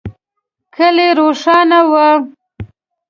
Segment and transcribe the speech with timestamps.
[0.75, 1.93] کلی روښانه و.